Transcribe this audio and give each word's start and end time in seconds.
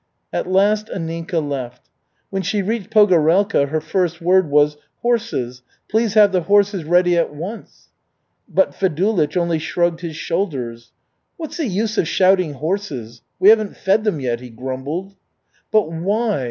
At 0.33 0.47
last 0.47 0.87
Anninka 0.87 1.47
left. 1.47 1.87
When 2.31 2.41
she 2.41 2.63
reached 2.63 2.89
Pogorelka, 2.89 3.67
her 3.69 3.79
first 3.79 4.19
word 4.19 4.49
was, 4.49 4.75
"Horses! 5.03 5.61
Please 5.91 6.15
have 6.15 6.31
the 6.31 6.41
horses 6.41 6.83
ready 6.85 7.15
at 7.15 7.31
once!" 7.35 7.89
But 8.49 8.71
Fedulych 8.73 9.37
only 9.37 9.59
shrugged 9.59 9.99
his 10.01 10.15
shoulders. 10.15 10.91
"What's 11.37 11.57
the 11.57 11.67
use 11.67 11.99
of 11.99 12.07
shouting 12.07 12.53
horses? 12.53 13.21
We 13.39 13.49
haven't 13.49 13.77
fed 13.77 14.03
them 14.03 14.19
yet," 14.19 14.39
he 14.39 14.49
grumbled. 14.49 15.13
"But 15.69 15.91
why? 15.91 16.39